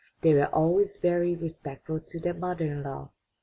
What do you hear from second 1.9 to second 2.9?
to their mother in